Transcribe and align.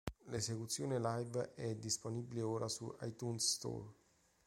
L'esecuzione 0.31 0.97
live 0.97 1.53
è 1.53 1.75
disponibile 1.75 2.41
ora 2.41 2.67
su 2.67 2.91
"iTunes" 3.01 3.53
Store. 3.53 3.87